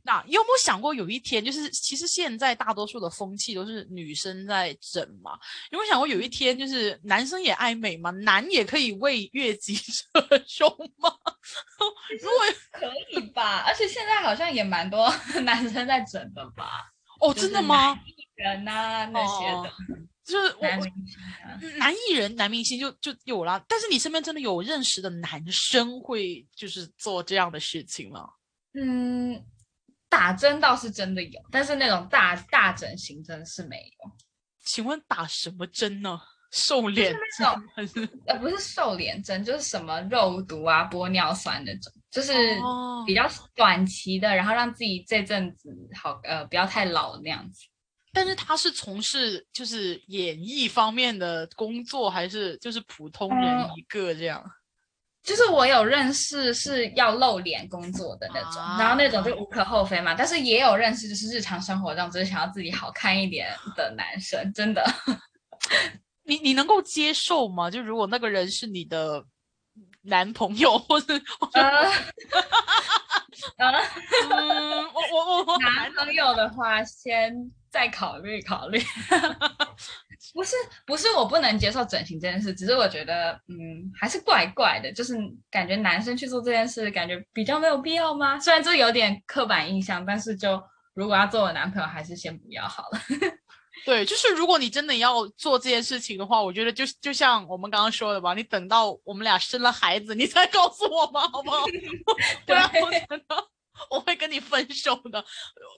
[0.04, 5.38] 那有没有想过有一天，就是其实现在大多数的风气都是女生在整嘛？
[5.72, 11.12] 有没有想过有一天，就是男生也爱美嘛，男也可以为月经扯胸吗？
[12.22, 12.40] 如果
[12.72, 13.64] 可以吧？
[13.66, 15.14] 而且现在好像也蛮多
[15.44, 16.92] 男生在整的吧？
[17.22, 18.00] 哦，真的吗？
[18.06, 19.74] 艺人啊那些的，哦
[20.24, 20.68] 就是我
[21.80, 28.30] 男艺人、男明星就就有了，但是你身边真的有认识的男生会就是做这样的事情吗？
[28.74, 29.44] 嗯，
[30.10, 34.12] 打针倒是真的有，但是那种大大整形真的是没有。
[34.66, 36.20] 请问打什么针呢？
[36.52, 38.10] 瘦脸针还是？
[38.26, 42.34] 呃，不是瘦脸针，就是什么肉毒啊、玻尿酸那种，就是
[42.64, 47.68] 哦比较短期的，然后让自己这阵子好呃不要太老那样子。
[48.12, 54.44] 但是他是从事就是演艺方面的工作，还是就是普通人嗯一个这样？
[55.30, 60.16] 就是我有认识是要露脸工作的那种，然后那种就无可厚非嘛。
[60.16, 64.84] 但是也有认识就是日常生活中只是想要自己好看一点的男生，真的。
[66.26, 67.70] 你你能够接受吗？
[67.70, 69.24] 就如果那个人是你的
[70.02, 71.14] 男朋友， 或者
[71.54, 71.62] 呃
[73.58, 73.72] 呃，
[74.32, 77.34] 嗯，我我我我男朋友的话，先
[77.70, 78.82] 再考虑考虑。
[80.34, 80.56] 不是
[80.86, 85.16] 不是我不能接受整形这件事，只是我觉得嗯还是怪怪的，就是
[85.50, 88.40] 感觉男生去做这件事，感觉比较没有必要吗？
[88.40, 90.62] 虽然这有点刻板印象，但是就
[90.94, 93.00] 如果要做我男朋友，还是先不要好了。
[93.86, 101.64] 对，就是如果你真的要做这件事情的话，我觉得就就像我们刚刚说的吧，你等到我们俩生了孩子，你再告诉我吧，好不好？
[102.46, 102.92] 不然我
[103.90, 105.24] 我会跟你分手的，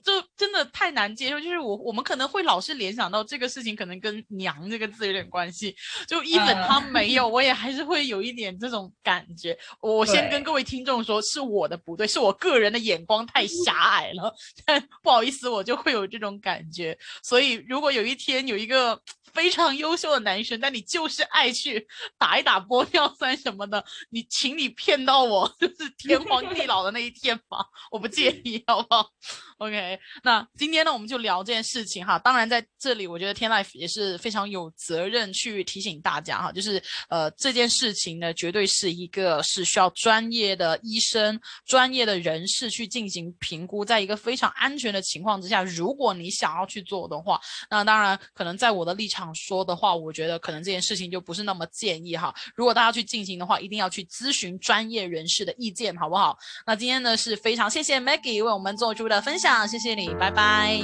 [0.04, 1.40] 就真的太难接受。
[1.40, 5.74] 就是我我们可能会老是联想到这个事情，可能跟“娘”这个字有点关系。
[6.06, 9.58] 就一本嗯他没有，我也还是会有一点这种感觉。
[9.80, 14.34] 我先跟各位听众说，是我的不对，是我个人的眼光太狭隘了。
[14.64, 16.96] 但不好意思，我就会有这种感觉。
[17.22, 19.00] 所以，如果有一天有一个
[19.32, 21.86] 非常优秀的男生，但你就是爱去
[22.18, 29.08] 打一打玻尿酸什么的，你请你骗到我， 就是天荒地老的那一天吧，我不介意，好不好？
[29.58, 32.18] OK，那今天呢，我们就聊这件事情哈。
[32.18, 47.40] 当然，在这里，我觉得天 life 也是非常有责任去提醒大家哈，就是呃这件事情呢，绝对是一个是需要专业的医生、专业的人士去进行评估，在一个非常安全的情况之下，如果你想要去做的话，
[47.70, 52.34] 那当然可能在我的立场说的话，我觉得可能这件事情就不是那么建议哈。
[52.54, 56.36] 如果大家去进行的话，一定要去咨询专业人士的意见，好不好？
[56.66, 60.80] 那今天呢是非常谢谢 Maggie 为我们做出的分享，谢谢你，拜拜。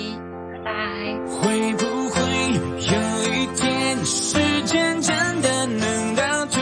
[0.53, 0.73] 拜拜。
[1.29, 2.21] 会不会
[2.93, 2.93] 有
[3.33, 6.61] 一天，时间真的能倒退，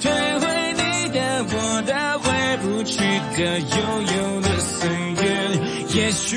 [0.00, 0.10] 退
[0.40, 2.32] 回你的、我的、回
[2.62, 2.98] 不去
[3.36, 3.76] 的悠
[4.16, 5.24] 悠的岁月？
[5.94, 6.36] 也许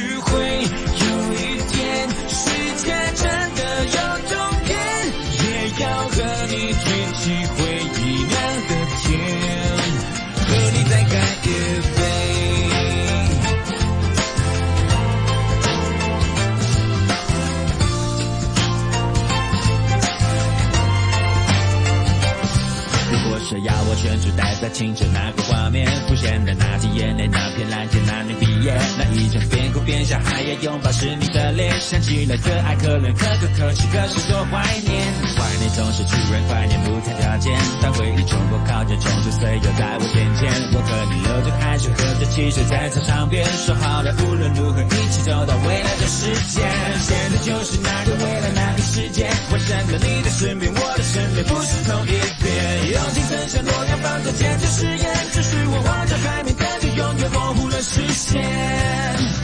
[23.50, 35.02] 是要我选出待在青春那个画面，浮现的那滴眼泪，那片蓝天，那年毕业，那一张边哭边笑还要拥抱是你的脸，想起来可爱可怜，可可可泣，可是多怀念。
[35.34, 46.62] 怀念总是突然怀念不谈条件，当回忆冲破靠近，冲出岁月在我眼前，我和你流着汗水，喝着汽水在操场边，说好了无论如何一起走到未来的世界。
[47.02, 52.14] 现在就是那个未来，那个世界，我站在你的身边，我的身边不是同一
[52.46, 52.94] 边。
[52.94, 58.42] 用尽曾像诺亚方舟坚持誓言，只是我望着海面，感觉永远模糊了视线？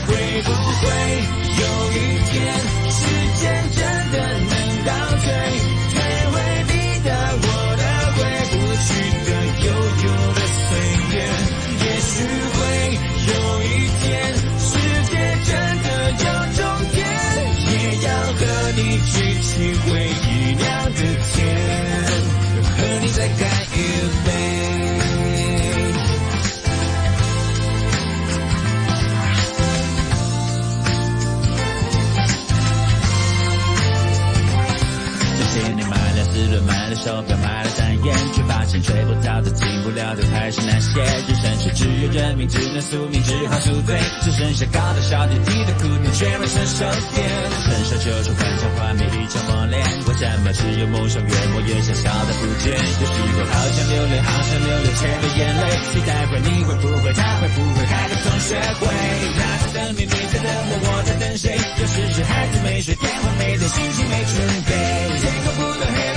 [0.06, 0.86] 会不会
[1.58, 1.94] 有一
[2.30, 2.36] 天，
[2.90, 3.00] 时
[3.40, 3.44] 间
[3.74, 3.80] 真
[4.12, 4.16] 的
[4.50, 4.55] 能
[37.06, 40.98] 手表，买了单眼，却发现追不到的、进不了的还是那些。
[40.98, 43.94] 人生是只有认命，只能宿命，只好赎罪。
[44.26, 46.82] 只剩下高的小点低的苦点，却没成熟
[47.14, 47.22] 点。
[47.62, 49.78] 分手就是幻想画面，一场磨练。
[50.02, 52.74] 为什么只有梦想越磨越小，小的不见？
[52.74, 55.62] 有时候好想流泪，好想流流前的眼泪。
[55.94, 58.90] 你待会你会不会，他会不会开个同学会？
[59.38, 61.54] 他在等你，你在等我，我在等谁？
[61.54, 64.34] 有时是孩子没睡，电话没接，心情没准
[64.66, 64.74] 备。
[65.22, 66.15] 天空不断黑